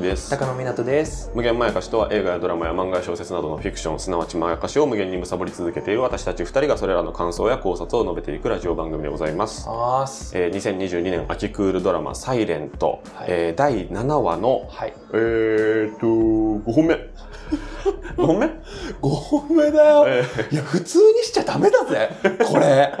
[0.00, 1.30] です高野湊です。
[1.34, 10.06] 無限まやかしとは映画やドラマや漫画や小説などのフィクションすなわちまやかしを無限に貪り続けている私たち2人がそれらの感想や考察を述べていくラジオ番組でございます、あ。
[10.34, 14.94] えー、2022年秋クールドラマ「サイレント、はいえー第7話のはい。
[15.12, 16.94] えーっと5本目
[18.16, 18.46] 5本目、
[19.00, 20.04] 5本目だよ。
[20.06, 22.10] えいや、普通にしちゃダメだぜ。
[22.44, 22.92] これ。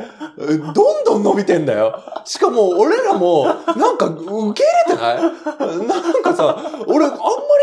[0.74, 2.00] どんどん伸びてんだよ。
[2.24, 3.44] しかも、俺らも、
[3.76, 4.20] なんか、受
[4.62, 5.86] け入れてない？
[5.86, 6.56] なんかさ、
[6.86, 7.10] 俺、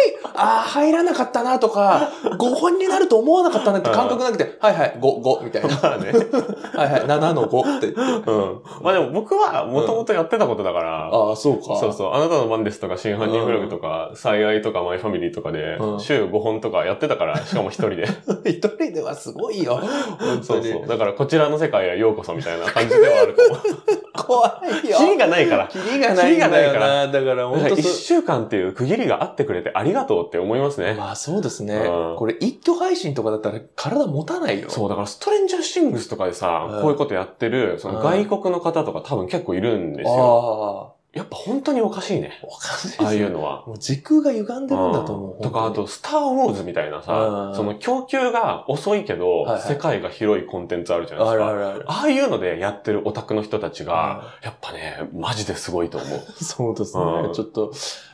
[0.05, 5.70] り、ああ、入らなかったなとか、5本になると思わなかったなって感覚なくて、はいはい、5、5みたいな。
[5.70, 6.12] ーまあね
[6.76, 8.29] はいはい、7の5って言って。
[8.32, 11.76] うんまあでも僕はもともとやってたことだから、ああ、そうか。
[11.79, 12.13] そうそう。
[12.13, 18.07] あなたの番ですとか、真犯人フラグとか、最愛とか、マイファミリーとかでう、ん週5本とかやってたから、しかも一人で。
[18.46, 19.79] 一人ではすごいよ。
[20.41, 20.87] そうそう。
[20.87, 23.57] だから、こちらの世界へようこそみたいな感じではあるかも。
[24.29, 24.98] 怖いよ。
[24.98, 25.68] キリがないから。
[25.68, 26.63] キリがないんだがな。
[26.63, 30.95] だから、だから一本当そ週間っていう区切りがあってくれてありがとうって思いますね。
[30.95, 32.15] まあそうですねうん。
[32.18, 34.70] これ一挙配信とかだったら体持たないよ。
[34.70, 40.93] そう、だからストレンジャーシングスとかでさ、うんこういうことやってる、そのうん外国の方とか多分結構いるんですよ。
[40.96, 42.40] あやっぱ本当におかしいね。
[42.43, 42.46] あ。
[42.46, 43.65] わかんないああいうのは。
[43.65, 45.35] もう時空が歪んでるんだと思う。
[45.37, 51.26] うんとか、あと、スターウォーズみたいなさう、んその供給が遅いけど、はいはい世界が広いコンテンツあるじゃに。
[51.26, 51.48] ないですか。
[51.49, 51.85] あるあるある。
[51.87, 56.20] ああいうのでやってるオタクの人たちが、やっぱね、マジですごいと思う。
[56.43, 57.29] そうですねう。
[57.29, 57.71] んちょっと、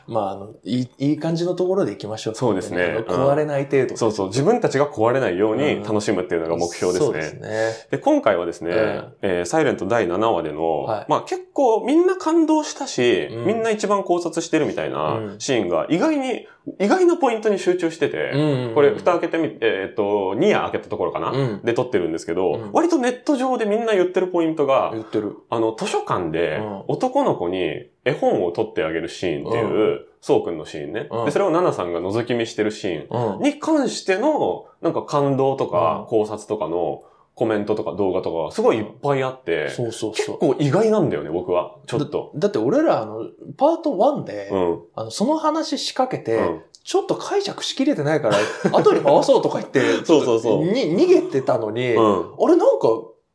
[0.08, 2.34] まあ、あの、いい、いい感じのところで行きましょう。
[2.34, 3.96] そうですね壊れない程度。
[3.96, 7.06] そうそう、自分たちが壊れないように楽しむっていうのが目標ですね。
[7.06, 7.88] そうですね。
[7.90, 16.46] で、今回はですね、うんえーサイレント第7話での、はいまあ結構みんな感動したし、うんみんな一番考察してるみたいなうんシーンが意外に、
[16.80, 18.74] 意外なポイントに集中してて、うん。
[18.74, 21.60] これ蓋開けてみ、えーっと、2夜開けたところかな、うん。
[21.62, 22.72] で撮ってるんですけど、うん。
[22.72, 25.36] 割とネット上でみんな言ってるポイントが、言ってる。
[25.48, 26.84] あの、図書館でうん。
[26.88, 31.24] 男の子に絵本を取ってあげるシーンっていう、そうくんのシーンね、うん。
[31.26, 33.42] で、それをナナさんが覗き見してるシーンうん。
[33.42, 36.06] に関しての、なんか感動とかうん。
[36.06, 37.04] 考察とかの
[37.36, 40.38] コメントとか動画とかがすごいいっぱいあって、そうそうそう。
[40.38, 41.76] 結構意外なんだよね、僕は。
[41.86, 42.32] ちょっと。
[42.34, 43.26] だって俺ら、あの、
[43.58, 44.80] パート1で、うん。
[44.94, 48.36] あの、その話仕掛けて、うんちょっと解釈しきれてないから、
[48.70, 52.34] 後に回そうとか言って、 そうそうそうに逃げてたのに、うん。
[52.38, 52.88] あれなんか、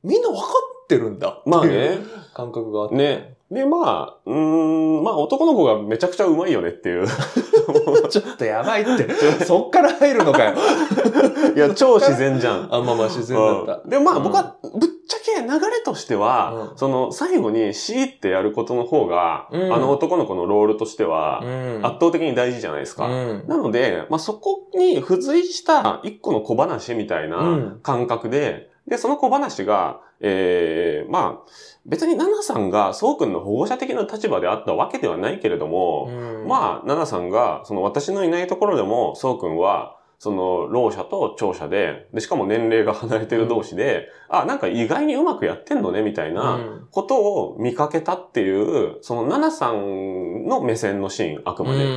[0.04, 0.46] みんな分か
[0.84, 1.42] ってるんだ。
[1.46, 1.98] まあね。
[2.34, 2.96] 感覚があって。
[2.96, 3.36] ね。
[3.52, 7.06] で、まあ、うーん、まあ男の子がめちゃくちゃうまいよねっていう。
[8.10, 9.10] ちょっとやばいって。
[9.44, 10.56] そっから入るのかよ。
[11.56, 12.74] いや、 超自然じゃん。
[12.74, 13.82] あ、まあまあ自然だった。
[13.84, 23.08] うんで、まあうん僕は、ぶっちゃけ流れとしては、うんその最後にシーってやることの方が、うんあの男の子のロールとしては、うん圧倒的に大事じゃないですか。
[23.08, 31.50] うんなので、まあ、そこに付随した一個の小話みたいうんな感覚で、で、その小話が、ええまあ、
[31.86, 36.48] 別にナナさんがそうくんの保護者的な立場であったわけではないけれども、うん。
[36.50, 46.88] まあ、ナナさんが、その私のいないところでも、そうくんは、その、老者と長者で、で、しかも年齢が離れてる同士で、あ、なんか意外にうまくやってんのね、みたいなうん。
[46.92, 51.86] ことを見かけたっていう、そのナナさんの目線のシーン、あくまで。
[51.86, 51.88] う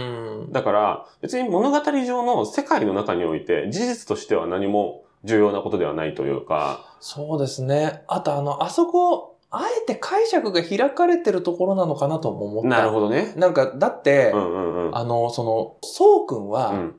[0.47, 0.53] ん。
[0.53, 8.03] だから、別に物語上の世界の中において、事実としては何も重要なことではないというか、そうですね。
[8.07, 12.69] あとあの、あそこ、あえて解釈が開かれてるところなのかなとも思った。
[12.69, 13.33] なるほどね。
[13.37, 14.97] なんか、だって、うんうんうん。
[14.97, 16.95] あの、その、そうくんは、うん。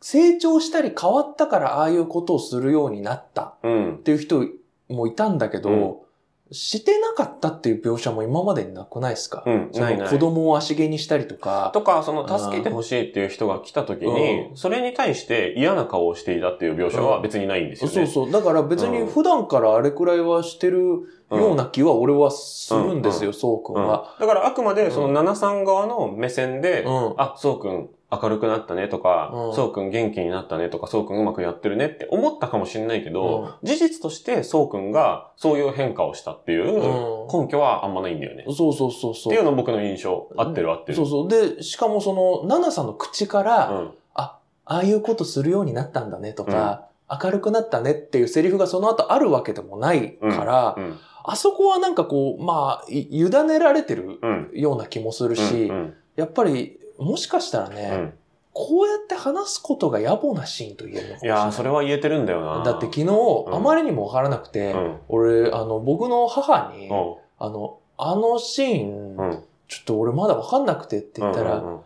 [0.00, 4.00] 成長したり変わったからああいうことをするようになったっうん。
[4.04, 4.44] ていう人
[4.88, 5.96] もいたんだけど、うん
[6.52, 10.08] してなかったっていう描写も今までになくないですか、うんないない。
[10.08, 11.72] 子供を足毛にしたりとか。
[11.74, 17.94] とか、その、助けてほしいっていう人が来た時に、それに対して嫌な顔をしていたっていう描写は別にないんですよね。
[17.94, 18.32] そうそう。
[18.32, 23.76] だから別に普段からあれくらいはしてるような気は俺はするんですよ、そうくん。
[23.76, 24.16] うんは。
[24.20, 25.14] だからあくまで、その、うん。
[25.14, 27.14] ナナさん側の目線で、うん。
[27.16, 27.90] あ、そうくん
[28.22, 38.44] 明るくなったねとか、うんそうくん元気になったねとか、そうくんうまくやってるねって思ったかもしれないけど、事実としてそうくんがそういう変化をしたっていううん根拠はあんまないんだよね。
[38.54, 39.32] そうそうそうそう。
[39.32, 40.28] っていうの僕の印象。
[40.36, 40.96] 合ってる合ってる。
[40.96, 41.28] そうそう。
[41.28, 50.98] で、しかもその、ナナさんの口から、うんあ、ああいうことするようになったんだねとか、明るくなったねっていうセリフがその後あるわけでもないから、うん。
[51.28, 54.50] あそこはなんかこう、まあ、い委ねられてるうん。
[54.54, 55.94] ような気もするし、うん。
[56.16, 58.12] やっぱり、もしかしたらね、うん。
[58.52, 61.38] こうやって話すことが野暮なシーンと言えるのかもしれない。
[61.38, 62.64] いやー、それは言えてるんだよな。
[62.64, 64.96] だって昨日、んあまりにもわからなくて、うん。
[65.08, 69.18] 俺、あの、僕の母に、うあの、あのシーン、ん。
[69.18, 69.42] うん。
[69.68, 71.80] ちょっと俺まだわかんなくてって言ったら、うんうん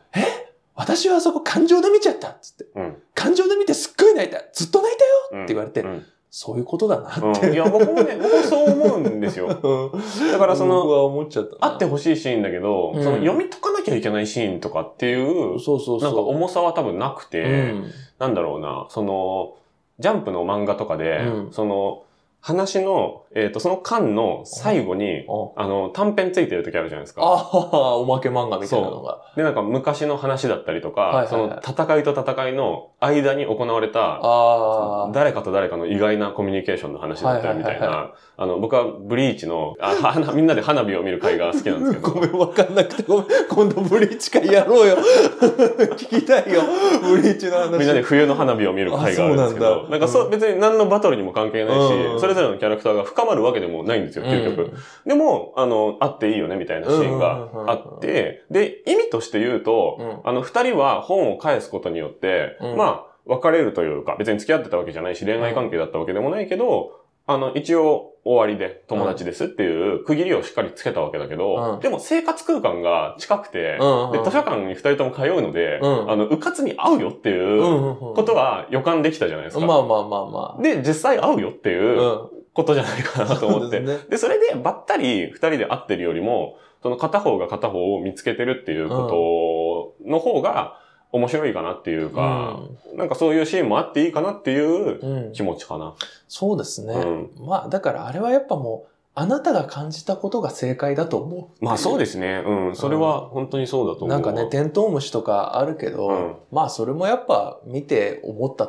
[0.77, 2.65] 私はあそこ感情で見ちゃったっつって。
[2.75, 2.97] うん。
[3.15, 4.43] 感情で見てすっごい泣いた。
[4.55, 7.53] ずっと泣いたようんって言われてうんそういうことだなうんって。
[7.53, 9.49] いや、僕もね、僕もそう思うんですよ。
[10.33, 11.49] だからその、僕は思っちゃっ。
[11.61, 15.15] あってほしいシーンだけど、うんその読み解かなきゃいけないシーンとかってい
[15.55, 16.01] う、そうそうそう。
[16.01, 17.85] なんか重さは多分なくて、うん
[18.21, 19.55] なんだろうな、その、
[19.99, 22.03] ジャンプの漫画とかで、うんその、
[22.43, 25.27] 話の、えっ、と、その巻の最後に、
[25.57, 27.21] ああの、短編ついてる時あるじゃないですか。
[27.23, 29.21] あ、おまけ漫画みたいなのが。
[29.37, 35.13] で、なんか昔の話だったりとか、はいはいはいその戦いと戦いの間に行われた、ああ。
[35.13, 43.27] 誰かと誰かの意外なコミュニケーションの話だったりみたいはいはいな、あの、僕はブリーチの、あ花 みんなで花火を見る会が好きなんですけど、 ごめん、わかんなくてごめん。
[43.51, 44.97] 今度ブリーチ会やろうよ。
[45.97, 46.63] 聞きたいよ。
[47.03, 47.79] ブリーチの話。
[47.79, 51.93] みんなで冬の花火を見る会があるんですけど、なんだなんかそう、うん別に何のバトルにも関係ないし、
[52.31, 54.73] れぞれのキャラクターが深まるわけでもないんですよ、究極。
[55.07, 60.21] でも、あの、あっていいよね、みたいなシーンがあって、で、意味として言うと、うん。
[60.25, 62.77] あの、二人は本を返すことによって、うん。
[62.77, 67.00] まあ、別れるというか、別に付き合ってたわけじゃないし、恋愛関係だったわけでもないけど、
[67.33, 79.65] あの、一応、終わりで友達ですっていう区切りをしっかりつけたわけだけど、うんでも生活空間が近くて、うんうんで、図書館に二人とも通うので、うんあの、うかつに会うよっていうことは予感できたじゃないですか。
[79.65, 80.63] まあまあまあまあ。
[80.63, 82.07] で、実際会うよっていうう
[82.37, 82.41] ん。
[82.53, 83.81] ことじゃないかなと思って。
[83.81, 90.80] で、それでばったり二人で会ってるよりも、その片方が片方を見つけてるっていうことの方が
[91.13, 92.61] 面白いかなっていうか、
[92.95, 95.95] なんかそういうシーンもあっていいかなっていううんうん気持ちかな。
[96.29, 96.95] そうですね。
[96.95, 101.65] うんまあ、だからあれはやっぱもう、あなたが感じたことが正解だと思う。
[101.65, 102.43] まあそうですね。
[102.47, 102.77] うん。
[102.77, 104.15] それは本当にそうだと思うわ。
[104.15, 108.67] なんかね、テントウムシとかあるけど、うんまあそれもやっぱ見て思った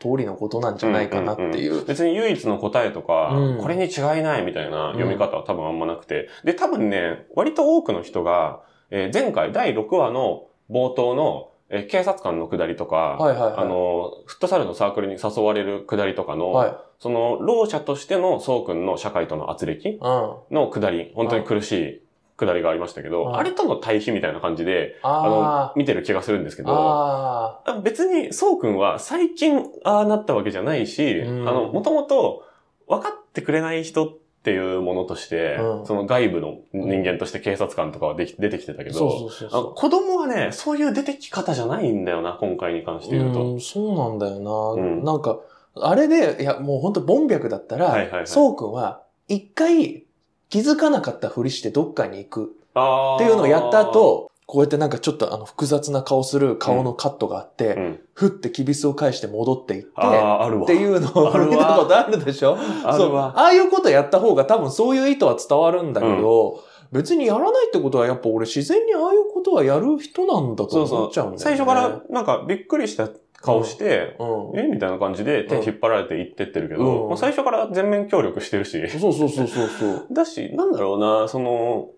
[0.00, 1.84] 通りのことなんじゃないかなっていう。
[1.84, 6.28] 別に唯一の答えとか、うんこれに違いないみたいな読み方は多分あんまなくて。
[6.42, 13.54] で、多分ね、割と多くの人が、えー前回第6話の冒頭の、えー警察官の下りとか、はいはいはい。
[13.58, 16.76] あの、フットサルのサークルに誘われる下りとかの、はい。
[17.00, 20.54] その、ろう者としてのそうくんの社会との圧力うん。
[20.54, 22.02] の下り、本当に苦しい
[22.36, 26.66] 下りがありましたけど、うんあれとの対比みたいな感じで、ああの、見てる気がするんですけあ。
[26.66, 27.80] ど、ああ。
[27.82, 32.44] 別に、そうくんは最近ああなったわけじゃないし、うんあの、もともと
[32.86, 39.30] 分かってくれない人っていうものとして、うんその外部の人間として警察官とかはでき出てきてたけど、
[39.74, 43.18] 子供はね、そういう出てき方じゃないんだよな、今回に関してう。
[43.18, 43.44] 言うと。
[43.44, 44.82] うん、そうなんだよな。
[44.82, 45.40] うんなんか、
[45.76, 50.04] あれで、いや、もう本当ボンビャクだったら、そうくんは、一回
[50.50, 58.00] 気づかなかったふりしてどっかに行くっていうのをやった後、こうやってなんかちょっとあの複雑な顔する顔のカットがあって、うん。
[58.12, 60.64] ふってキビスを返して戻っていって、ああ、あるわ。
[60.64, 62.56] っていうのをあるわ見たことあるでしょ？
[62.56, 63.16] そう。
[63.16, 63.32] あ。
[63.36, 66.62] ああいうことやった方が多分そういう意図は伝わるんだけど、
[66.92, 71.42] 別にやらないってことはやっぱ俺自然にああいうことはやる人なんだとそうそう思っちゃうんだよね。
[71.42, 73.08] 最初からなんかびっくりした
[73.40, 74.60] 顔して、うん。
[74.60, 74.62] え？
[74.68, 78.88] みたいな感じで手引っ張られていってってるけど、うんまあ、最初から全面協力してるし。
[78.90, 80.06] そうそうそうそうそう。
[80.12, 81.88] だし、なんだろうな、その、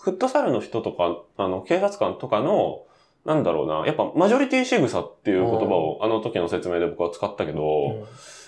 [0.00, 2.82] フットサルの人とか、あの、警察官とかの、
[3.24, 8.04] なんだろうな、やっぱマジョリティ仕草っていう言葉をあの時の説明で僕は使ったけど、うん。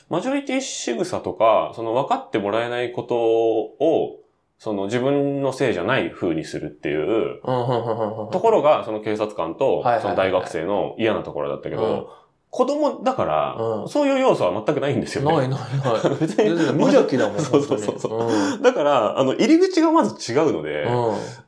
[0.08, 4.18] マジョリティ仕草とか、その分かってもらえないことを、
[4.58, 11.80] その自分のせいじゃない風にするっていうところが、その警察官とその大学生の嫌なところだったけうん。
[11.80, 12.10] ど、
[12.52, 15.34] 子供だから、うんそういう要素は全くないんですよね。
[15.34, 16.16] ないないない。
[16.20, 20.90] 別全然無邪気だもん、そうそうそうだから、あの、入り口がまず違うので、うん。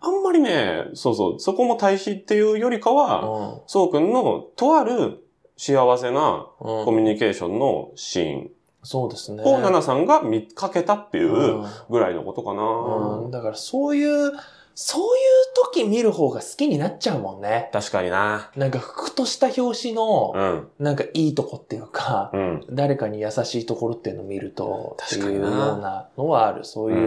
[0.00, 5.23] あんまりね、そうそう、そこも対比っていうよりかは、そうくんのとある
[5.58, 8.50] 幸せなコミュニケーションのシーン
[8.82, 9.42] そうですね。
[9.44, 12.62] を、ナナさんが見かけたっていううんぐらいのことかな。
[12.62, 13.30] うん。
[13.30, 14.32] だからそういう、
[14.75, 15.25] そういう
[15.73, 17.71] 時見る方が好きになっちゃうもんね。
[17.73, 18.50] 確かにな。
[18.57, 20.69] なんか、ふとした表紙のう、ん。
[20.81, 22.64] なんかいいとこっていうか、うん。
[22.71, 26.64] 誰かに優しいところっていうのを見ると、っていうよう確かにななのはある。
[26.64, 26.97] そういう。
[26.97, 27.00] う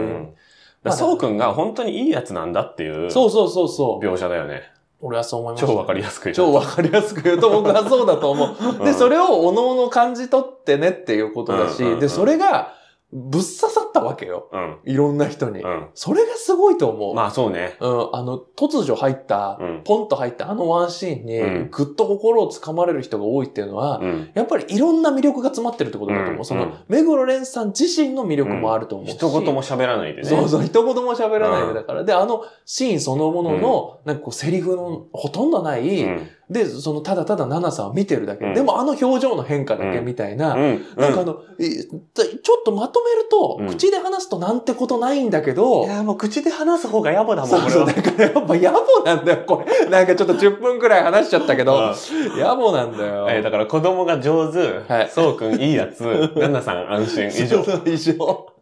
[0.90, 0.92] ん。
[0.92, 4.04] そうくんが本当にいいやつなんだっていうそうそうそうそう。
[4.04, 4.62] 描写だよね。
[5.00, 5.66] 俺はそう思いました。
[5.66, 8.56] 超わかりやすく言う超わかりやすく言うと僕はそうだと思う。
[8.84, 12.74] で、うんそれをおのおの感じ取ってねっていうことだし、うんうんうんで、それが
[13.10, 14.50] ぶっ刺さったわけよ。
[14.52, 14.76] うん。
[14.84, 15.62] いろんな人に。
[15.62, 15.86] うん。
[15.94, 17.14] それがすごいと思う。
[17.14, 17.76] まあそうね。
[17.80, 24.30] うん、あの、突如入った、うんポンと入ったあのワンシーンに、うんぐっと心をつかまれる人が多いっていうのは、うん。
[24.34, 26.44] やっぱりいろんな魅力が詰まってるってことだと思う。
[26.44, 29.14] そのうんうん、目黒蓮さん自身の魅力もあると思うし。
[29.14, 30.28] 一言も喋らないでね。
[30.28, 32.04] そうそう、一言も喋らないうんでだから。
[32.04, 36.28] で、あのシーンそのものの、なんかこう、セリフのほとんどない、うん。
[36.50, 38.44] で、その、ただただナナさんを見てるだけ。
[38.44, 40.86] うんでもあの表情の変化だけみたいな、うん。
[40.96, 48.02] なんかあの、いちょっとまとめると、うん口口で話すとなんてことないんだけど、いや、もう口で話す方が野暮だもん、これそうそう、はだ。
[48.02, 48.70] からやっぱ野暮
[49.04, 49.88] なんだよ、これ。
[49.88, 51.94] なんかちょっと10分くらい話しちゃったけど、
[52.36, 53.26] 野暮なんだよ。
[53.30, 54.58] えーだから子供が上手、
[54.92, 56.02] はいそうくんいいやつ、
[56.36, 57.64] ナナさん安心、以上。
[57.86, 58.57] 以上。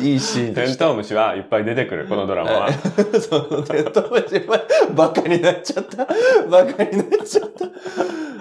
[0.00, 0.86] いいシーンでテンした。
[0.86, 2.72] トウムシはいっぱい出てくる、このドラマは。
[3.20, 4.60] そう、テントウムシは
[4.94, 6.06] バカになっちゃった。
[6.50, 7.64] バカになっちゃった。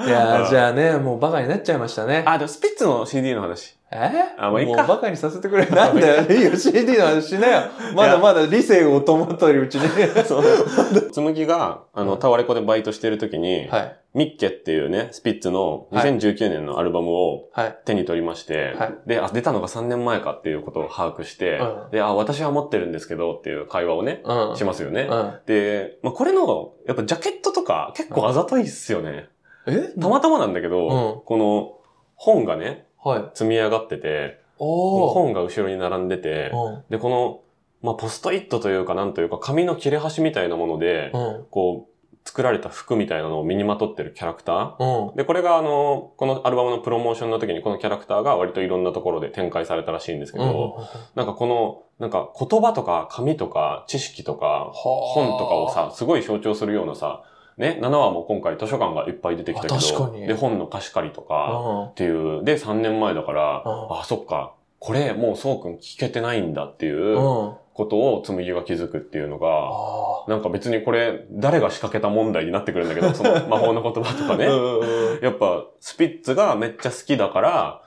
[0.05, 2.23] いやーじゃあね、もうバカになっちゃいましたね。
[2.25, 3.76] あ、でもスピッツの CD の話。
[3.91, 4.35] え？
[4.37, 5.65] あもういいかバカにさせてくれ。
[5.71, 6.23] なんだよ。
[6.29, 7.61] いいよ、CD の話しなよ。
[7.95, 9.87] まだまだ理性を伴ってるうちに。
[11.11, 13.97] つむぎが、あの、タワレコでバイトしてる時に、はい。
[14.13, 17.77] ミッケっていうね、スピッツのはい2019年のアルバムをはい。
[17.85, 24.55] 手に取りまして、はいで、あ、出たのが3年前かっていうことを把握して、うんで、あ、私は持ってるんですけどっていう会話をね、うん。
[24.57, 25.07] しますよね。
[25.09, 25.33] うん。
[25.45, 29.29] で、まあ、これの、やっぱジャケットとか結構あざといっすよね。
[29.67, 29.93] え？
[29.99, 31.73] たまたまなんだけど、うんこの
[32.15, 32.86] 本がね、はい。
[33.33, 35.13] 積み上がってて、おー。
[35.13, 36.83] 本が後ろに並んでて、うん。
[36.89, 37.41] で、この、
[37.81, 41.45] まあ、ポストイットというかなんというか紙の切れ端みたいなもので、うん。
[41.51, 41.97] こう、
[42.27, 45.09] 作られた服みたいなのを身にまとってるキャラクター。
[45.09, 45.15] うん。
[45.15, 50.85] で、これがあの、このアルバムのプロモーションの時にこのキャラクターが割といろんなところで展開されたらしいんですけど、
[51.15, 57.23] なんかこの、なんか言葉とか紙とか知識とか本とかをさ、すごい象徴するようなさ、
[57.57, 67.53] ね、7話も今回図書館がいっぱい出てきたけど、にで、本の貸し借りとか、うんっていう、で、3年前だから、うんあ、そっか、これもうそうくん聞けてないんだっていううん。
[67.77, 74.37] ことを紬が気づくっていうのが、あなんか別にこれ、誰が仕掛けた問題になってくるんだけど、その 魔法の言葉とかあ。
[74.37, 74.47] ね。
[74.47, 74.83] うんう
[75.19, 77.81] んやっぱ、スピッツがめっちゃ好きだから、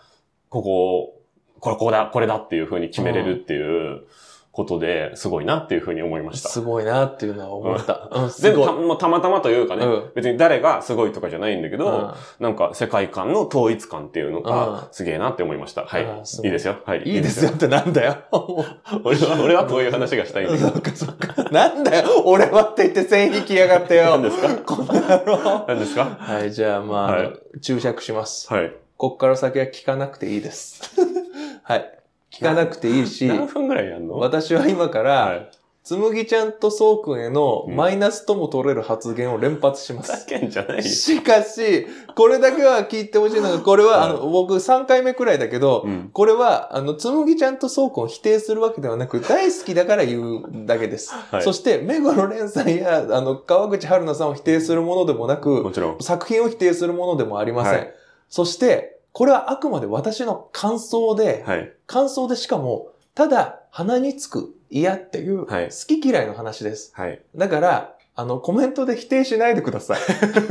[0.48, 1.14] ここ、
[1.58, 4.02] これこうだ、これだっていう風に決めれるっていう
[4.60, 6.48] ことで、すごいなっていう風に思いました。
[6.50, 8.08] すごいなっていうのは思った。
[8.12, 8.64] うん、す全部。
[8.64, 15.84] たもうたまたまというかね、うん別に誰がすごいとかじゃないんだけど、うんなんか世界観の統一感っていうのがうすげえなって思いました。
[15.86, 16.02] はい。
[16.02, 16.06] い
[16.44, 16.76] いいですよ。
[16.84, 17.02] はい。
[17.02, 18.16] いいですよってなんだよ。
[19.04, 20.68] 俺は、俺はこういう話がしたいんだけど。
[20.70, 21.42] そっかそっか。
[21.50, 22.22] なんだよ。
[22.24, 24.10] 俺はって言って線引きやがってよ。
[24.18, 24.54] 何ですか？
[24.76, 25.64] この野郎。
[25.68, 26.16] 何ですか？
[26.18, 28.52] はい、じゃあまあ、はい注釈します。
[28.52, 28.72] はい。
[28.96, 30.82] こっから先は聞かなくていいです。
[31.64, 31.99] はい。
[32.32, 34.18] 聞かなくていいし、何分ぐらいやんの？
[34.18, 35.50] 私は今から、はい。
[35.82, 40.12] つむぎちゃんとそうくんへのうんマイナスとも取れる発言を連発します。
[40.12, 40.82] ふざけんじゃないよ。
[40.82, 46.10] しかし、これだけは聞いてほしいのが、これは、はいあの、僕3回目くらいだけど、うん。
[46.12, 51.14] これは、あの、つむぎちゃんとそうくんを否定するわけではなく、大好きだから言うだけです。
[51.14, 55.98] はいそして、目黒蓮さんや、あの、川口春奈さんを否定するものでもなくも、ちろん。
[56.02, 57.72] 作品を否定するものでもありません。
[57.74, 57.94] はい
[58.28, 61.72] そして、これはあくまで私の感想で、はい。
[61.86, 66.92] 感想でしかも、ただ鼻につく嫌っていう、はい好き嫌いの話です。
[66.94, 67.20] はい。
[67.34, 70.00] だから、あの、コメントで否定しないでください。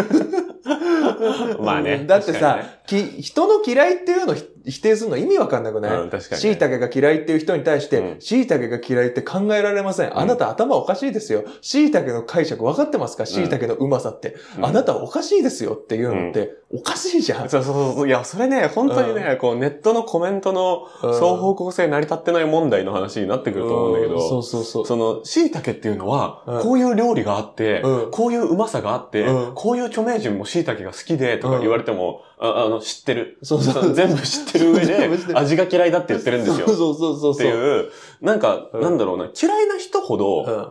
[1.62, 4.36] まあねだってさ、ねき人の嫌いっていうの
[4.66, 6.54] 否定するの意味わかんなくない、うん、確かにね。
[6.54, 10.18] 椎茸が嫌いっていう人に対してう、ん椎茸が嫌いって考えられません。
[10.18, 11.44] あなた頭おかしいですよ。
[11.62, 13.26] 椎茸の解釈分かってますか？
[13.26, 14.36] 椎茸のうまさって。
[14.58, 17.50] うんあなたおかしいですよっていうのって、おかしいじゃん。
[17.50, 18.08] そうそうそう。
[18.08, 24.86] いや、それね、本当にね、こう、ネットのコメントのうん双方向性成り立ってない問題の話になってくると思うんだけうんそど、うそうそう。
[24.86, 33.38] その、椎茸っていうのはうん、こういう料理があってうん、こういううまさがあってうん、こういう著名人も椎茸が好きで、とか言われても、ああの、知ってる。
[33.44, 36.68] そうそう全部知ってる上で、 る味が嫌いだって言ってるんですよ。
[36.68, 37.34] そうそうそうそう。
[37.34, 37.92] っていう、
[38.22, 40.68] なんか、うんなんだろうな、嫌いな人ほど、うん。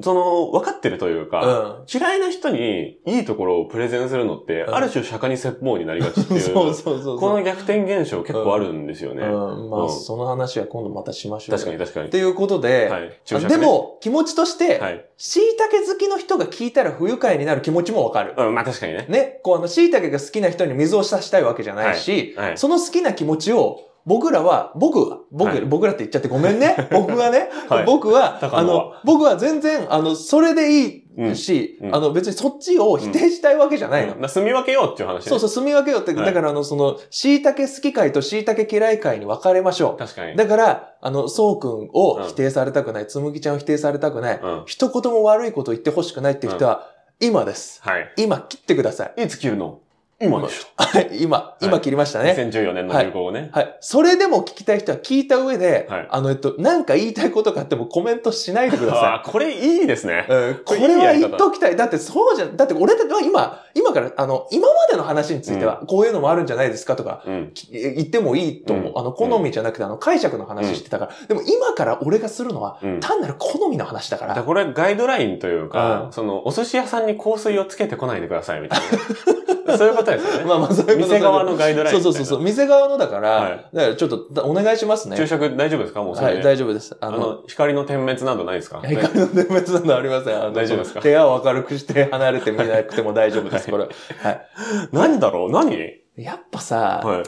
[0.00, 1.86] その、分かってるというか、うん。
[1.92, 7.18] 嫌いな人にいいところをプレゼンするのって、うんある種釈迦に説法になりがちっていう、 そうそうそう。
[7.18, 9.22] この逆転現象結構あるんですよね。
[9.24, 9.70] うん。
[9.70, 11.58] まあ、うんその話は今度またしましょう。
[11.58, 12.10] 確かに確かにっ。
[12.10, 13.02] ていうことで、はい。
[13.42, 15.04] ねで、も、気持ちとして、はい。
[15.16, 18.34] 椎茸好きの人が聞いたら不愉快になる気持ちもわかる。
[18.36, 19.06] うん、まあ確かにね。
[19.08, 22.58] ね、こうあの、椎茸が好きな人に水を差したいわけじゃないし、はい。
[22.58, 26.76] その好きな気持ちを、僕らは、僕は、僕、はい僕らって言っちゃってごめんね。
[26.90, 34.14] 僕はね、はい僕は、あの僕は全然、あの、それでいいし、うんうんあの、別にそっちを否定したいわけじゃないの。
[34.14, 35.28] うん住み分けようっていう話ね。
[35.28, 39.96] そうそう、住み分けようって、はいだからあの、その、椎茸好き会と椎茸嫌い会に分かれましょう。
[39.98, 40.36] 確かに。
[40.36, 44.62] だから、あの、そうくんを否定されたくない、つむぎちゃんを否定されたくない、うん。
[44.66, 46.88] 一言も悪いこと言ってほしくないって人は、
[47.20, 47.80] 今です。
[47.82, 48.12] はい。
[48.16, 49.24] 今切ってください。
[49.24, 49.80] いつ切るの？
[50.22, 52.22] 今でしはい、今、今切りましたょ。
[52.22, 52.32] ね。
[52.32, 53.48] 2014年の流行語ね。
[53.52, 53.76] はい。
[53.80, 60.32] それでも聞きたい人は聞いた上で、はいあの、えっと、なんか言いたいことがあってもコメントしないでくだ あさあ、これいいですねい。。
[60.32, 61.76] うん、ここれは言っときたい。
[61.76, 62.54] だってそうじゃん。
[62.54, 67.50] だって俺たちは今、今から、あの、今までの話については、こういうのもあるんじゃないですかとか、うん。
[67.54, 68.92] き言ってもいいと思う。
[68.92, 71.12] うんあの、好みじゃなくて、あの、解釈の話してたから。
[71.28, 73.00] でも今から俺がするのは、うん。
[73.00, 74.34] 単なる好みの話だから。
[74.34, 79.39] だからこれガイドラインというか、うんその、お寿司屋さんに香水をつけてこないでくださいみたいな。
[79.76, 80.44] そういうことですよね。
[80.44, 82.12] まあまあ、そういうこと店側のガイドラインみたいうな。
[82.12, 85.16] そそうそうそう、店側のだから、はいだからちょっとだお願いしますね。
[85.16, 86.02] 昼食大丈夫ですか？
[86.02, 86.34] もうそれで。
[86.36, 86.96] はい、大丈夫です。
[87.00, 88.80] あの、光の点滅などないですか？
[88.86, 90.52] 光の点滅などありません。
[90.52, 91.00] 大丈夫ですか？
[91.00, 93.84] 部屋を明るくして離れて見なくても大丈夫です、これ。
[93.84, 94.46] はい。
[94.92, 95.50] 何だろう？
[95.52, 95.76] 何？
[96.16, 97.22] やっぱさ、はい。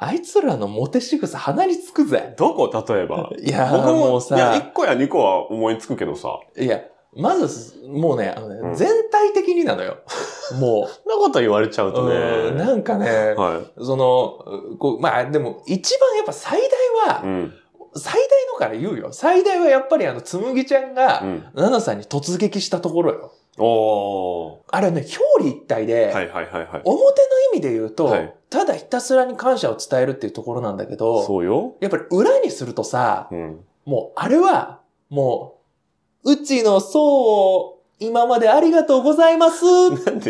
[0.00, 2.34] あいつらのモテ仕草鼻につくぜ。
[2.38, 2.70] どこ？
[2.88, 3.30] 例えば。
[3.36, 6.38] いや、僕ももういや、さ、1個や2個は思いつくけどさ。
[6.56, 6.80] いや、
[7.16, 9.96] まず、もうね、あのね、うん全体的になのよ。
[10.54, 11.92] もそんなこと言われちゃうう。
[11.92, 12.64] とうん、ね。
[12.64, 13.84] なんかね、はい。
[13.84, 16.60] その、こう、まあでも、一番やっぱ最
[17.06, 17.54] 大は、うん。
[17.96, 19.08] 最大のから言うよ。
[19.12, 21.44] 最大はやっぱりあの、つむぎちゃんがう、ん。
[21.54, 23.32] ナナさんに突撃したところよ。
[23.60, 25.04] おあれね、
[25.36, 26.14] 表裏一体で、ー。
[26.14, 26.82] はいはいはいはい。
[26.84, 27.10] 表の
[27.54, 31.74] 意味で言うと、はいただひたすらに感謝を伝えるっていうところなんだけど、そうよ。
[31.80, 33.60] やっぱり裏にするとさ、うん。
[33.84, 35.58] もうあれは、も
[36.24, 39.64] う、うちの層を今までありがとうございます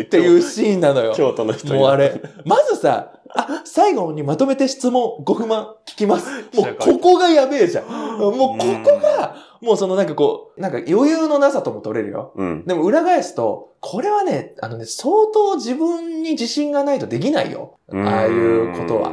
[0.01, 1.13] っていうシーンなのよ。
[1.15, 6.29] 京都の人にもうあれ、まずさ、あ、最後にまとめて質問、ご不満聞きます。
[6.55, 7.85] もうここがやべえじゃん。
[7.87, 12.33] もうここが、もうそのなんかこう、なんか余裕のなさとも取れるよ。
[12.35, 12.65] うん。
[12.65, 17.77] でも裏返すと、これはね、あのね、相当自分に自信がないとできないよ。
[17.93, 19.11] ああいうことは。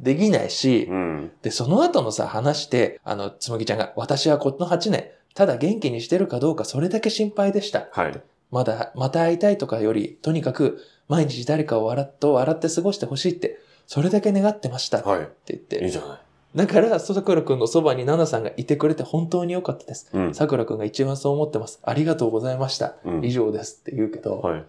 [0.00, 1.32] できないしう、ん。
[1.42, 7.86] で、その後のさ、話で、あの、つむぎちゃんが、私はこの8年、ただ元気にしてるかどうかそれだけ心配でした。
[7.92, 8.22] はい。
[8.50, 15.28] まだ、また会いたいとかより、とにかく、毎日誰かを笑っと笑って過ごしてほしいって、それだけ願ってましたってはい。
[15.46, 15.84] 言って。
[15.84, 16.18] いいじゃない。
[16.56, 20.10] だから、さくらくんのそばにナナさんがいてくれて本当に良かったです。
[20.12, 20.34] うん。
[20.34, 21.78] さくらくんが一番そう思ってます。
[21.84, 22.96] ありがとうございました。
[23.04, 24.64] うん以上ですって言うけど、はい。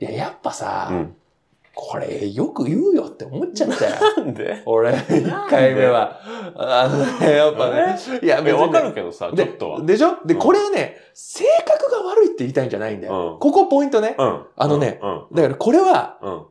[0.00, 1.16] いや、やっぱさ、うん。
[1.82, 3.96] これよく言うよって思っちゃったよ。
[4.18, 4.62] なんで？
[4.66, 6.20] 俺、一回目は。
[6.54, 7.98] あのね、やっぱね。
[8.22, 9.82] いや、いや、わかるけけどさ、ちょでっとは。
[9.82, 10.18] でしょ？
[10.26, 13.34] で、うんこれはね、性格が悪いって言いたいんじゃないんだよ。
[13.34, 14.14] うんここポイントね。
[14.18, 14.46] うん。
[14.56, 15.34] あのねうん。
[15.34, 16.42] だからこれは、うん。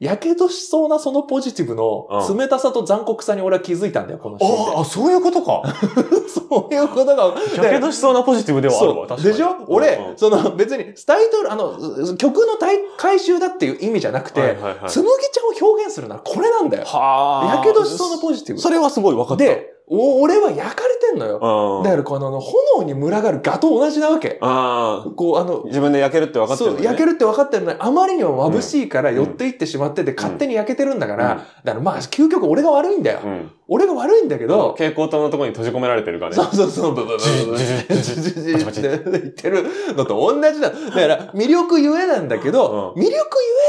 [0.00, 5.62] やけどしそうなそのポジティブのうん冷たさと残酷さに俺は気づいたんだよ、このシーンでああ、そういうことか。
[6.28, 7.32] そういうことが。
[7.62, 9.32] やけどしそうなポジティブではあるわ、確かに。
[9.34, 9.54] でしょ？
[9.68, 16.84] 俺、うんうんその別に、タイトル、あの、曲の回回収だっていう意味じゃなくて、はいはいはいつむぎちゃんを表現するのはこれなんだよ。
[16.86, 17.56] はあ。
[17.56, 18.60] やけどしそうなポジティブ。
[18.60, 19.44] それはすごい分かった。
[19.44, 21.78] で、お俺は焼かれてんのよ。
[21.78, 21.84] うん。
[21.84, 24.38] だからこの炎に群がるガと同じなわけ。
[24.40, 25.10] ああ。
[25.10, 26.82] こう、あの、自分で焼けるって分かってるそう。
[26.82, 33.20] 焼けるって分かってるのに、あまりにも眩しいからうん寄っていってしまってて、勝手に焼けてるんだから、うんだからまあ、究極俺が悪いんだよ。
[33.24, 33.50] うん。
[33.68, 36.36] 俺が悪いんだけど、蛍光灯のところに閉じ込められてるからね。
[36.36, 37.16] そうそうそう、ブブブ
[37.46, 39.64] ブブジジジジジジジって言ってる
[39.96, 40.70] のと同じだ。
[40.70, 43.18] だから、魅力ゆえなんだけど、う魅力ゆえ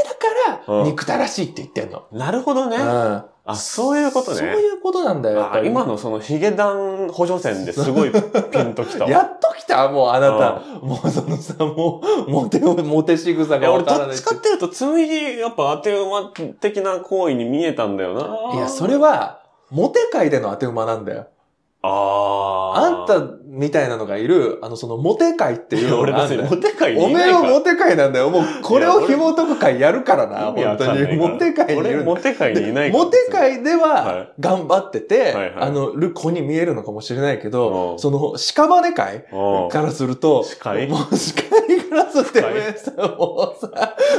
[0.08, 2.04] だから、うん憎たらしいって言ってんの。
[2.12, 2.76] なるほどね。
[2.78, 4.38] うんあ、そういうことね。
[4.38, 5.68] そういうことなんだよ、やっぱり。
[5.68, 9.10] あ今のそのヒゲダン補助線ですごいピンときたわ。
[9.10, 10.62] やっと来たもうあなた。
[10.84, 18.56] もうそのさ、もう、モテ、モテ仕草がわからないどっちかっていうと、つむぎ、やっぱ当て馬的な行為に見えたんだよな。
[18.56, 21.26] いや、それは、モテ界での当て馬なんだよ。
[21.82, 22.78] ああ。
[22.78, 23.20] あんた
[23.56, 26.42] みたいなのがいる、あの、そのモテ界っていうの 俺があんだよ。
[26.42, 27.26] モテ会におめ。
[27.26, 28.30] えはモテ界なんだよ。
[28.30, 31.16] もう、これを紐解く会やるからな、本当に。
[31.16, 32.04] モテ界にい俺、る。
[32.04, 32.90] モテ会にいない。
[32.90, 40.86] モテ界でははい頑張ってて、はいはいあの、る子に見えるのかもしれないけうど、んその、屍界うんからすると、司会？
[40.86, 43.70] もう、視界からすって、さ、もうさ、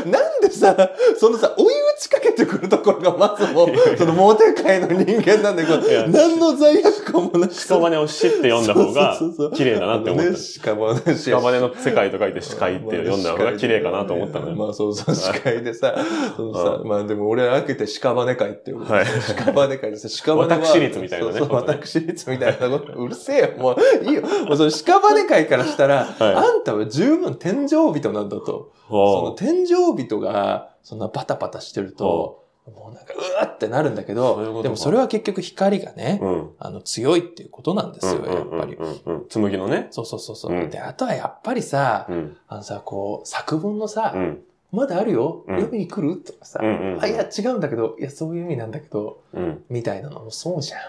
[0.05, 0.75] なんでさ、
[1.17, 1.69] そのさ、追い打
[1.99, 10.37] ちかけてくるところがまずもうや、そのモテ界の人間なんだけど何の罪悪感もなくさ屍を死って読んだ方がそう綺麗だなって思ったね。
[10.37, 11.01] 屍ね
[11.33, 14.55] 屍の世界と書いて司会って読んだ方が綺麗かなと思ったのよ。
[14.55, 15.95] まあそうそう、司会でさ、
[16.35, 18.85] そのさ、まあでも俺は開けて屍会って呼ぶ。
[18.85, 22.93] はい屍会でさ、屍は私立みたいなねそうそう、私立みたいなこと。
[22.93, 24.21] うるせえよ、もういいよ。
[24.21, 28.71] もうその屍会からしたら、はいあんたは十分天井人なんだと。
[28.89, 36.49] そのお天井人が、そんなパタパタしてると、もうなんか、うわってなるんだけど、でもそれは結局光がね、うん。
[36.59, 38.75] あの、強いっていうことなんですよ、やっぱり。
[38.75, 39.27] うんうんうんうん。
[39.29, 39.87] つむぎのね。
[39.91, 42.37] そうそうそうそう、うんで、あとはやっぱりさ、うん。
[42.47, 44.43] あのさ、こう、作文のさ、うん。
[44.71, 46.17] まだあるよ、うん読みに来る？
[46.17, 49.63] とかさ、あ、いや、違うんだけど、いや、そういう意味なんだけど、うん。
[49.69, 50.79] みたいなのもそうじゃん。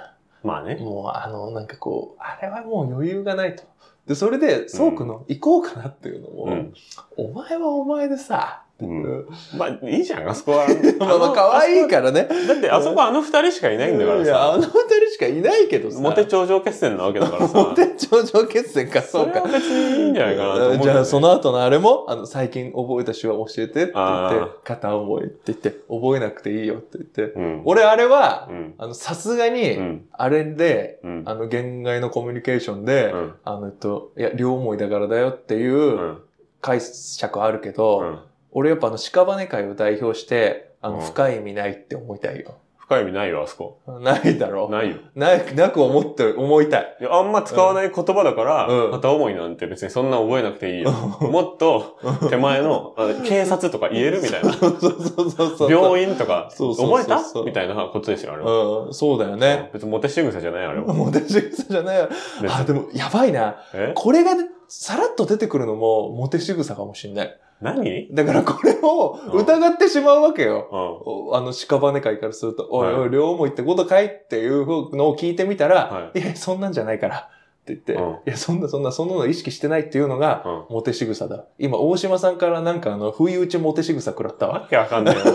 [0.42, 0.76] まあね。
[0.76, 3.62] もう、あの、なんかこう、あれはもう余裕がないと。
[4.06, 6.74] で、それで、ソークの行こうかなっていうのも、うん。
[7.16, 10.66] お前はお前でさ、うんまあ、いいじゃん、あそこは。
[11.00, 12.28] まあまあ、可愛いからね。
[12.46, 14.58] だって、あそこあの二人しかいないんだからいや、あさ。
[14.58, 16.00] の二人しかいないけどさ。
[16.00, 17.58] モテ頂上決戦なわけだからさ。
[17.58, 19.40] モテ頂上決戦か、そうか。
[19.42, 20.82] 別にいいんじゃないかなと思うけどね。
[20.84, 27.22] じゃあ、その後のあれも、あの、最近覚えた手話教えてって言ってあ、片覚えって言って、覚えなくていいよって言って。
[27.36, 27.62] うん。
[27.64, 28.74] 俺、あれはう、ん。
[28.78, 30.06] あの、さすがに、うん。
[30.12, 31.22] あれで、うん。
[31.26, 33.34] あの、限界のコミュニケーションで、うん。
[33.42, 36.18] あの、えっと、いや、両思いだからだよっていううん
[36.60, 38.18] 解釈あるけうど、ん。
[38.52, 42.56] 俺やっぱあの、屍会を代表して、あの、うん深い意味ないって思いたいよ。
[42.78, 43.80] 深い意味ないよ、あそこ。
[44.00, 44.96] ないだろないよ。
[45.14, 46.96] ない、なく思って、思いたい。
[47.02, 50.90] いや、あんま使わない言葉だから、うん片思いなんて別にそんな覚えなくていいよ。
[50.92, 51.98] もっと
[52.30, 54.52] 手前の、あ警察とか言えるみたいな。
[54.54, 55.70] そうそうそうそう。
[55.70, 57.42] 病院とか、そうそう覚えた？
[57.44, 58.86] みたいなことですよ、あれは。
[58.86, 59.68] うん、そうだよね。
[59.74, 60.94] 別にモテ仕草じゃない、あれは。
[60.94, 62.08] モテ仕草じゃない
[62.48, 63.56] あ、でも、やばいな。
[63.74, 63.92] え？
[63.94, 64.30] これが
[64.68, 67.38] さらっと出てくるのも、モテ仕草かもしんない。
[67.60, 68.08] 何？
[68.12, 70.68] だからこれを疑ってしまうわけよ。
[70.70, 71.32] うん。
[71.32, 74.64] おあの、屍会からすると、おいはいおい、両思いってことかいっていう
[74.96, 77.16] のを聞いてみたら、、はいや、そんなんじゃないから。
[77.18, 80.74] って言って、うんいや、そんな、そんな、そんなの意識してないっていうのが、うん。
[80.76, 81.44] モテ仕草だ。
[81.58, 84.60] 今、大島さんからなんかあの、不意打ちモテ仕草食らったわ。
[84.60, 85.22] わけわかんないよ。
[85.24, 85.30] わ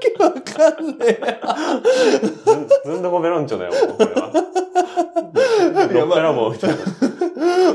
[0.00, 1.32] け わかんねえ。
[2.84, 4.32] ずずんどこベロンチョだよ、これは。
[5.92, 6.76] どっからも、みたいな。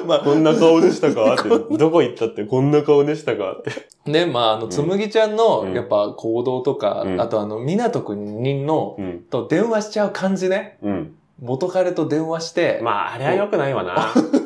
[0.06, 1.36] まあ、こんな顔でしたか？
[1.36, 1.78] って。
[1.78, 2.46] どこ行ったって？
[2.46, 3.54] こんな顔でしたか？
[3.54, 4.12] って。
[4.12, 9.24] ね、まあ、あの、つむぎちゃんの、うんやっぱ行動とか、うんあとあの、みなとくんの、うん。
[9.30, 10.78] と電話しちゃう感じね。
[10.82, 11.14] うん。
[11.40, 14.14] 元彼と電話して、まあ、あれは良くないわな。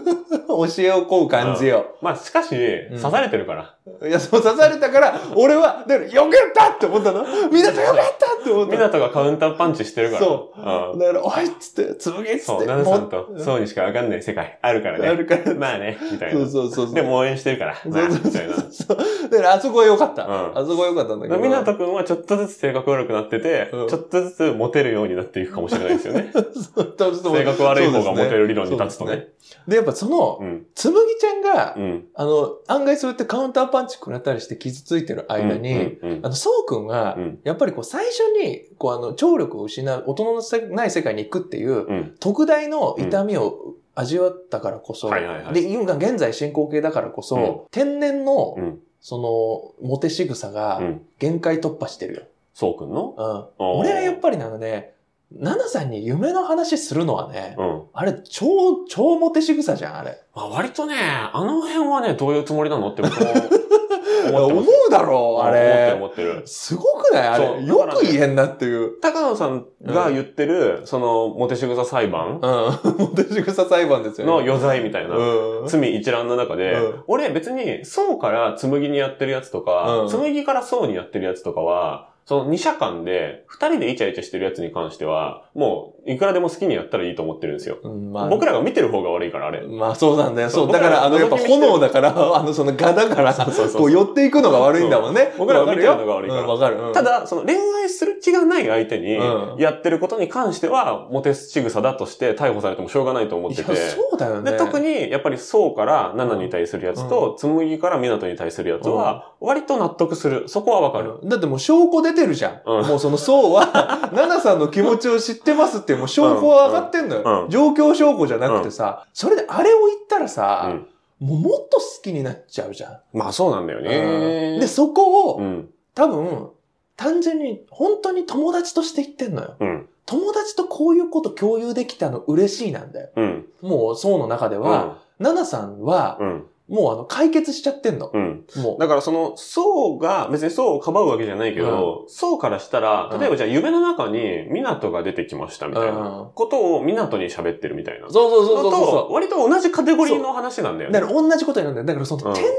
[0.67, 1.95] 教えをこう感じよ。
[2.01, 2.49] まあ、しかし、
[2.89, 3.75] 刺されてるから。
[4.07, 7.23] いや、そう刺されたから、俺は、だから、よかったって思ったの？
[7.51, 8.77] みなとよかったって思ったの。
[8.77, 10.21] 港がカウンターパンチしてるから。
[10.21, 10.99] そううん。
[10.99, 12.67] だから、おいっつって、つむぎっつそう、って。
[12.67, 15.07] ナナさんとも、そうにしかわかんない世界あるからね。
[15.07, 15.53] あるから。
[15.55, 16.47] まあね、みたいそうな。
[16.49, 16.95] そうそうそう。
[16.95, 17.75] でも応援してるから。
[17.85, 18.55] まあ、みたいな。
[18.71, 18.97] そう。
[19.29, 20.25] だから、あそこは良かった。
[20.25, 21.39] うんあそこは良かったんだけど。
[21.39, 26.31] みなとくんはちょっとずつ性格悪くなってて、うんちょっとずつモテるようになっていくかもしれないですよね。
[26.33, 29.11] そう性格悪い方がモテる理論に立つとね。
[29.11, 29.61] そうですね。
[29.67, 30.65] で、やっぱその、うん。
[30.75, 32.07] つむぎちゃんが、うん。
[32.15, 42.15] あの、案外そうやってカウンターパンチ食らったりして傷ついてる間に、うんうんあの、そうくんが、うんやっぱりこう最初に、こうあの、聴力を失う、大人のせない世界に行くっていう、うん。
[42.19, 48.79] 特大の痛みを味わったからこそ、はいはいはいで、今現在進行形だからこそ、うん天然の、うん。
[48.99, 51.01] その、モテ仕草がうん。
[51.19, 52.21] 限界突破してるよ。
[52.53, 53.15] そうくんの？
[53.59, 53.65] うん。
[53.65, 54.93] ー俺はやっぱりなのね、
[55.33, 57.83] ナナさんに夢の話するのはね、うん。
[57.93, 60.21] あれ、超、超モテ仕草じゃん、あれ。
[60.35, 64.61] まあ割とね、あの辺はね、どういうつもりなのって僕も思。
[64.61, 65.93] うだろう、あれ。
[65.95, 66.47] 思ってる思ってる。
[66.47, 67.27] すごくない？
[67.29, 67.45] あれ。
[67.45, 68.99] そうよく言えんなっていう。
[68.99, 72.99] 高野さんが言ってる、その、モテ仕草裁判うん。
[72.99, 74.33] モテ仕草裁判ですよね。
[74.33, 75.15] の余罪みたいな。
[75.15, 75.67] うん。
[75.67, 87.77] 罪一覧の中で、うん俺別に、宋から紬にやってるやつとか、うん紬から宋にやってるやつとかは、その二社間で、二人でイチャイチャしてるやつに関しては、もう、いくらでも好きにやったらいいと思ってるんですよ。
[87.83, 89.61] うんまあ、僕らが見てる方が悪いから、あれ。
[89.67, 90.49] まあそうなんだよ。
[90.49, 90.65] そう。
[90.65, 95.33] そうだから、あの、やっぱ炎だから、 あの、そのガだから、そうそうそうこう寄っていくのが悪いんだもんね。
[95.37, 96.77] 僕らが見てるのが悪いからうんわかる。
[96.77, 103.75] うんた、だ、その恋愛する気がない相手にうんやってることに関しては、モテ仕草だとして逮捕されてもしょうがないと思ってて。
[103.75, 104.51] そうだよね。
[104.51, 110.43] で、特に、やっぱり、宋から七に対するやつと、紬から港に対するやつは、割と納得する。
[110.47, 111.19] そこはわかる。
[111.23, 112.61] だってもう証拠出てるじゃん。
[112.65, 117.47] うんもうその層は、 ナナさんの気持ちを知ってますっていうもう証拠は上がってんのよ。
[117.49, 120.87] 状況証拠じゃなくてさ、それであれを言ったらうさ、ん。
[121.23, 123.17] もうもっと好きになっちゃうじゃん。
[123.17, 124.59] まあ、そうなんだようんね。
[124.59, 125.69] で、そこを、うん。
[125.93, 126.49] 多分、
[126.97, 129.55] 単純に本当に友達として言ってんのよ。
[129.59, 129.89] うん。
[130.07, 133.09] 友達とこういうこと共有できたの嬉しいなんだよ。
[133.15, 133.45] うん。
[133.61, 136.45] もう、層の中では、ナナさんは、うん。
[136.71, 138.09] もうあの、解決しちゃってんの。
[138.13, 138.45] うん。
[138.55, 138.79] もう。
[138.79, 148.09] だからその、宋が、別に宋をかばうわけじゃないけど、宋からしたら、例えばじゃあ夢の中に港が出てきましたみたいうんなことを港に喋ってるみたいな。
[148.09, 150.93] そうそうそうそう割と同じカテゴリーの話なんだよう。
[150.93, 151.07] だね。
[151.07, 151.87] から同じことになるんだよ。
[151.87, 152.53] だからその、うん天然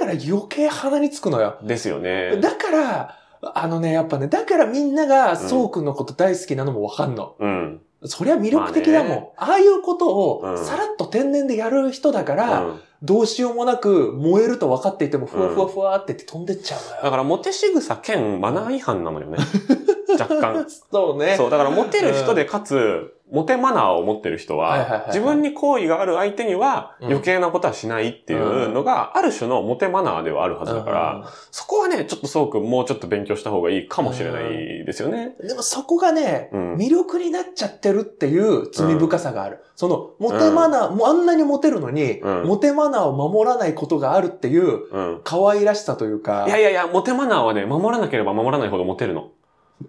[0.00, 1.58] だから余計鼻につくのよ。
[1.62, 2.38] ですよね。
[2.40, 7.34] だから、あのね、やっぱね、だからみんなが、そうくんのこと大好きなのもわかんの。
[7.38, 7.80] うん。
[8.04, 9.08] そりゃ魅力的だもん。
[9.08, 17.02] まあねああいうことをう、んさらっと天然でやる人だから、うんどうしようもなく燃えると分かっていても、ふわふわふわって飛んでっちゃうのよ。
[17.04, 19.38] だから、モテ仕草兼マナー違反なのよね。
[20.18, 20.66] 若干。
[20.68, 21.36] そうね。
[21.36, 35.36] そう、だからモテる人でかつ、モテマナーを持ってる人は自分に好意がある相手にはうん余計なことはしないっていうのが、ある種のモテマナーではあるはずだから、そこはね、ちょっとそうくんもうちょっと勉強した方がいいかもしれないですよね。
[35.38, 39.58] うんでもそこがね、うん魅力になっちゃってるっていう罪深さがある。
[39.74, 45.20] その、モテマナー、もうあんなにモテるのに、うんモテマナーを守らないことがあるっていう、うん。
[45.24, 49.30] 可愛らしさというか、いやいやいや、モテマナーはね、守らなければ守らないほどモテるの。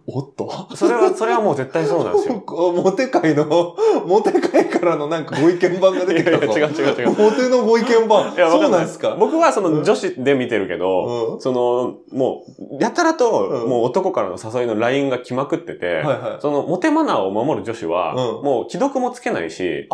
[0.06, 0.68] おっと？
[0.76, 2.44] それは、それはもう絶対そうなんですよ。
[2.48, 3.76] モテ会の、
[4.06, 6.46] モテ会からのなんかご意見番が出てきたぞ。
[6.46, 8.34] いやいや違う違う違うモテのご意見番。
[8.34, 9.16] いや、わそうなんですか？
[9.20, 12.44] 僕はその女子で見てるけど、うんその、も
[12.78, 16.20] う、やたらと、うんもう男からの誘いの LINE が来まくってて、はいはい。
[16.40, 19.88] その、モテマナーを守る女子は、うんもう既読もつけないし。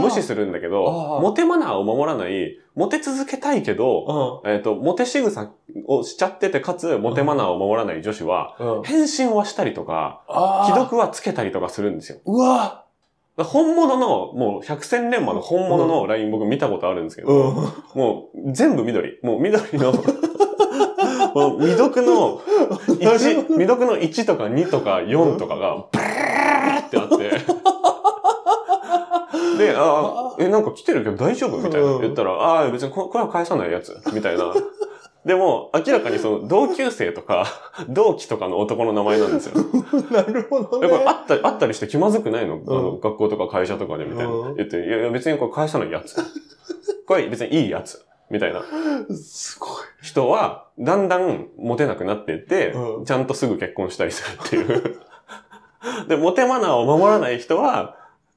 [0.00, 5.50] 無視するんだけあど、ーモテマナーを守らない、モテ続けたいけど、えっ、と、モテ仕草
[5.86, 8.82] をしちゃってて、かつ、モテマナーを守らない女子は、うん。
[8.84, 12.20] 返信はしたりとか、あ既読はつけたりとかするんですよ。
[12.24, 12.86] うわ
[13.36, 17.54] 本物の、もう百戦錬磨の本物の LINE 僕見たことあるんですけど、うん。
[17.94, 19.18] もう全部緑。
[19.22, 19.92] もう緑の、
[21.34, 27.30] もう未読の1、 未読の1とか2とか4とかが、ブーってあって、
[29.60, 34.52] で、あーえ、なんか来てるけど大丈夫みたいなうん言ったら、ああ、別にここれは返さないやつ、みたいな。
[35.24, 37.46] でも、明らかにその同級生とか、
[37.88, 39.54] 同期とかの男の名前なんですよ。
[40.10, 40.86] なるほどね。
[40.86, 44.32] えこれあった、あったりして気まずくないの,、あのうん学校とか会社とかでみたいな。
[44.32, 46.16] うん言って、いやいや別にこれ返さないやつ。
[47.06, 48.04] これ別にいいやつ。
[48.30, 48.62] みたいな
[49.14, 49.70] すごい。
[50.02, 55.00] 人は、だんだんモテなくなっていって、うんちゃんとすぐ結婚したりするっていう。
[56.08, 57.96] で、モテマナーを守らない人は、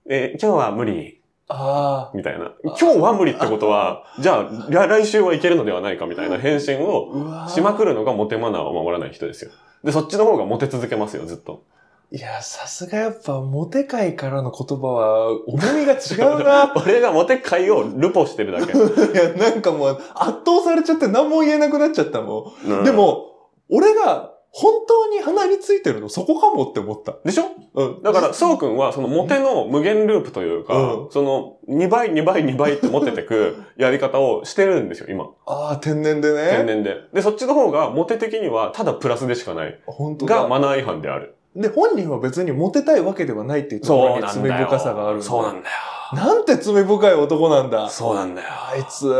[0.09, 1.21] えー今日は無理。
[1.47, 2.51] あみたいな。
[2.63, 6.81] 今日は無理ってことは、じゃあ、来来週はいけるのではないかみたいな返信あ。
[6.81, 9.51] をしまくるのがモテマナーを守らない人ですよ。
[9.83, 11.63] で、そっちの方がモテ続けますよ、ずっと。
[12.11, 16.71] いや、さすがやっぱ、モテ界からの言葉は、重みが違うな。
[16.77, 18.71] 俺がモテ会をルポしてるだけ。
[18.77, 22.71] いや、なんかもう、圧倒されちゃって何も言えなくなっちゃったもん。
[22.71, 23.31] うんで、も、
[23.69, 27.15] 俺が、本当に鼻についてるのそこかもって思った。
[27.25, 27.45] でしょ？
[27.73, 28.03] うん。
[28.03, 35.25] だから、そうくんは、そのモテの無限ループというか、うんその、2倍、2倍、2倍ってモテてく やり方をしてるんですよ、今。
[35.47, 36.51] ああ、天然でね。
[36.55, 36.95] 天然で。
[37.13, 39.79] で、そっちの方が、モテ的には、ただプラスでしかない。
[39.87, 40.35] 本当だ。
[40.43, 41.35] がマナー違反である。
[41.55, 45.25] で、本人は別にモテたいわけではないっていうところに罪深さがあるんだ。
[45.25, 45.75] そうなんだよ。
[46.13, 47.89] なんて罪深い男なんだ。
[47.89, 48.47] そうなんだよ。
[48.71, 49.11] あいつ、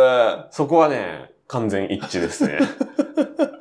[0.51, 2.59] そこはね、完全一致ですね。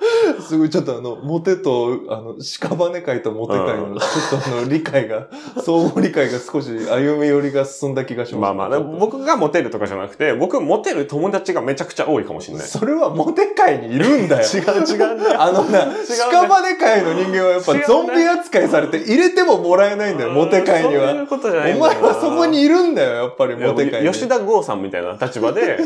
[0.52, 5.28] すごいちょっとあの、モテと、あの、屍界とモテ界の、ちょっとあの、理解が、
[5.64, 8.54] 相互理解が少し歩み寄りが進んだ気がします。
[8.54, 12.66] まあまあ、僕がモテるとかじゃなくて、僕モテる友達がめちゃくちゃ多いかもしれない。
[12.68, 14.46] それはモテ界にいるんだよ。
[14.46, 15.38] 違 う違う。
[15.38, 15.92] あのな、ね
[16.30, 21.12] 屍界の人間はやっぱゾンビ扱いされて入れてももらえないんだよ、モテ界には。
[21.12, 24.12] そういうことじゃないお前はそこにいるんだよ、やっぱりモテ界に。
[24.12, 25.78] 吉田剛さんみたいな立場で、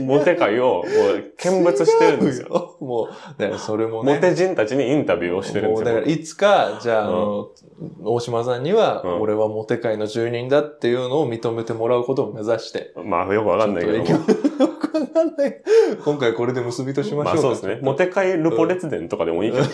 [0.00, 0.84] モテ会をもう
[1.36, 2.63] 見物してるんですよ。
[2.84, 4.14] もう、だからそれもね。
[4.14, 5.84] モテ人たちにインタビューをしてるんですよ。
[5.86, 7.48] もうだからいつか、じゃあ、あの、
[8.02, 12.92] 大島さんには、うん俺はモテ界の住人だっていうのを認めてもらうことを目指して。
[13.04, 14.18] まあよくわかんないけどよくわ
[15.06, 15.62] かんない。
[16.04, 17.34] 今回これで結びとしましょうか。
[17.34, 17.78] まあそうですね。
[17.82, 19.64] モテ会ルポ列伝とかでもいいけど。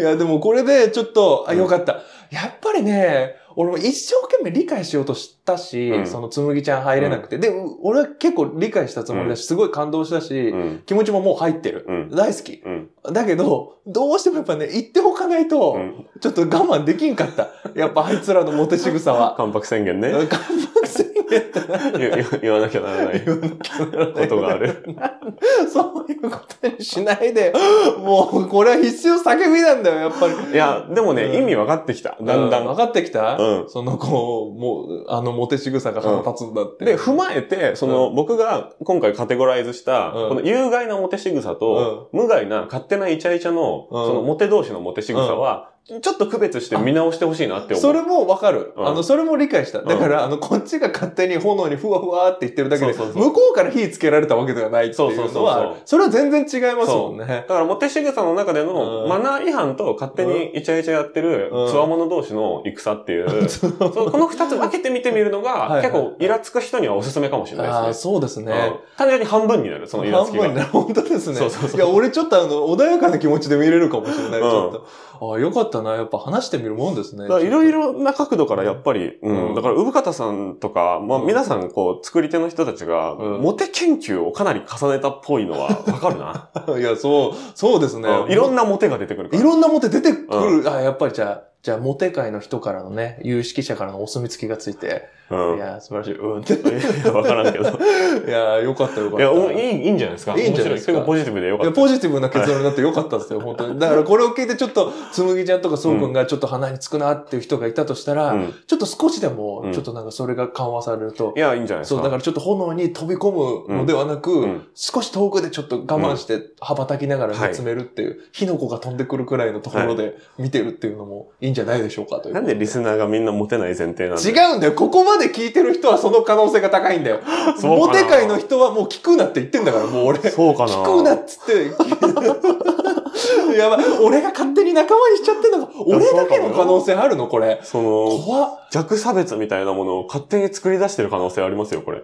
[0.00, 2.00] いや、でもこれでちょっと、あ、うんよかった。
[2.30, 7.38] やっぱりね、俺も一生懸命理解しようとしたし、うんそのつむぎちゃん入れなくて。
[7.38, 7.50] で、
[7.82, 10.82] 俺は結構理解したつもりだし、すごい感動したし、うん。
[10.84, 11.86] 気持ちももう入ってる。
[11.88, 12.10] うん。
[12.10, 12.62] 大好き。
[12.64, 12.90] うん。
[13.12, 16.06] だけど、どうしてもやっぱね、言っておかないと、うん。
[16.20, 17.48] ちょっと我慢できんかった。
[17.74, 19.34] やっぱあいつらのモテ仕草は。
[19.38, 20.10] 関白宣言ね。
[20.28, 21.05] 関白宣
[22.42, 24.84] 言わなきゃならないことがある。
[25.72, 27.52] そういうことにしないで、
[27.98, 30.34] もうこれは必要叫びなんだよ、やっぱり。
[30.52, 32.16] いや、でもね、うん意味分かってきた。
[32.20, 32.64] だんだん。
[32.66, 33.36] 分かってきた？
[33.36, 36.84] うんその子、もう、あのモテ仕草が腹立つんだって。
[36.84, 47.80] で、踏まえて、その、僕が今回カテゴライズした、うんこの有害なモテ仕草と、無害な勝手なイチャイチャの、うんそのモテ同士のモテ仕草は、ちょっと区別して見直してほしいなって思う。
[47.80, 48.72] それもわかる。
[48.76, 49.82] うんあの、それも理解した。
[49.82, 57.26] だから、あの、こっちが勝手に炎にふわふわって言ってるだけで、そうそうそう向こうから火つけられたわけではないっていうのはそれは全然違いますもんね。
[57.26, 67.94] だから、モテ仕草の中でのうんマナー違反と勝手にイチャイチャやってるうんつわもの同士の戦っていう、 そうこの二つ分けて見てみるのが、はいはい結構イラつく人にはおすすめかもしれないですね。
[67.94, 68.52] そうですね。
[68.52, 70.44] うん単純に半分になる、そのイラつきが。
[70.44, 70.70] 半分になる。
[70.72, 71.36] 本当ですね。
[71.36, 74.40] そうそうそういや、俺ちょっとあの、穏やかな気持ちで見れるかもしれない。
[74.40, 74.86] うんちょっと。
[75.20, 75.92] ああ、よかったな。
[75.92, 77.24] やっぱ話してみるもんですね。
[77.26, 86.48] いろいろな角度からやっぱり、うん、うんだから、産方さんとか、まあうん皆さん、こう、作り手の人たちが、うんモテ研究をかなり重ねたっぽいのはわかるな。
[86.78, 88.08] いや、そう、そうですね。
[88.08, 89.42] うんいろんなモテが出てくるから。
[89.42, 90.62] いろんなモテ出てくる。
[90.62, 95.56] うあ、やっぱりじゃあ、じゃあ、モテ界の人からのね、有識者からのお墨付きがついて、うん。
[95.56, 96.14] いや、素晴らしい。
[96.16, 96.52] うんって。
[96.52, 97.64] いいや、わからんけど。
[98.24, 99.24] いや、よかったよかった。
[99.24, 100.38] や、おいい、いいんじゃないですか？
[100.38, 100.92] いいんじゃないですか？
[100.92, 101.80] 結構ポジティブでよいや、かった。
[101.80, 103.80] ポジティブな結論になってよかったですよ、本当に。
[103.80, 111.96] だからこれを聞いてちょっと、つむぎちゃんとかそうくんがちょっと鼻につくなっていう人がいたとしたら、うんちょっと少しでもう、んちょっとなんかそれが緩和されると、いや、いいんじゃないですか。
[111.96, 121.55] そう、だからちょっと炎に飛び込むのではなく、うん少し遠くでちょっと我慢して羽ばたきながら見つめるっていう、火の粉が飛んでくるくらいのところで見てるっていうのもいいんじゃないで
[121.90, 122.34] しょうかという。
[122.34, 124.72] なんでリスナーがみんなモテない前提なんだ違うんだよ。
[124.74, 127.20] ここまで聞いてる人はその可能性が高いんだよ。
[127.62, 130.18] モテ界の人はもう聞くなって言ってんだから、もう俺。
[130.30, 131.70] そうかな聞くなっつって。
[133.56, 133.84] やばい。
[134.02, 135.72] 俺が勝手に仲間にしちゃってんのか。
[135.86, 137.60] 俺だけの可能性あるのこれ。
[137.62, 138.68] その、怖っ。
[138.70, 142.02] 弱差別みたいなものを勝手に作り出してる可能性ありますよ、これ。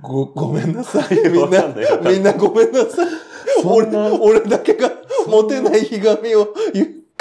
[0.00, 1.20] ご、ごめんなさい。
[1.30, 1.68] みんな
[2.02, 3.08] みんなごめんなさい。
[3.64, 3.86] 俺、
[4.18, 4.90] 俺だけが
[5.26, 6.48] モテないひがみを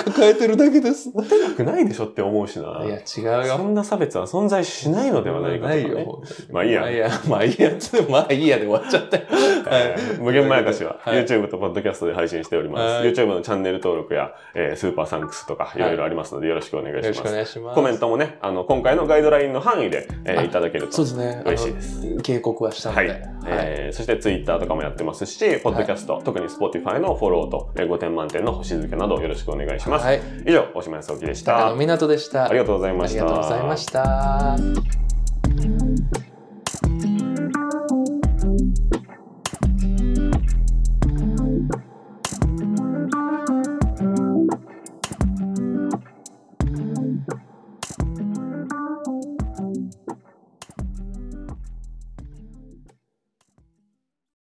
[0.04, 1.12] 抱えてるだけです。
[1.14, 2.84] モテなくないでしょって思うしな。
[2.86, 3.58] いや、違うよ。
[3.58, 5.84] そんな差別は存在しないのではないかとか、ね。
[5.84, 6.22] ないよ。
[6.52, 7.10] まあいいやまあいいや。
[7.30, 7.72] まあいいや。
[8.10, 9.24] まあいいやで終わっちゃったよ。
[9.72, 12.82] えー無限まやかしは、はい YouTube と Podcast で配信しております。
[12.82, 17.34] はい YouTube のチャンネル登録や、えースーパーサンクスとかいろいろありますのでよろしくお願いよろしくおします。
[17.34, 17.76] 願いします。
[17.76, 21.42] コメントもね、あの、今回のガイドラインの範囲で、えーあいただけるとそうですね。
[21.46, 22.18] 嬉しいです。
[22.24, 23.08] 警告はしたので。
[23.10, 23.22] はい。
[23.56, 29.91] えーそして Twitter とかもやってますし、ポッドキャスト、特に Spotify のフォローと、えー5点満点の星付けなどよろしくお願いします。
[30.00, 30.22] はい。
[30.46, 31.98] 以上、おしまいそうきでした高野。
[31.98, 32.46] 湊でした。
[32.46, 33.24] ありがとうございました。
[33.24, 35.11] ありがとうございました。